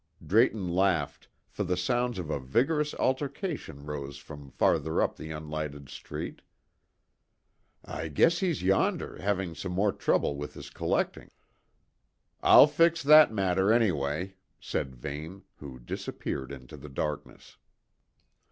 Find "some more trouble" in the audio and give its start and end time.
9.53-10.37